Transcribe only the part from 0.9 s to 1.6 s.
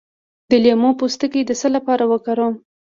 پوستکی د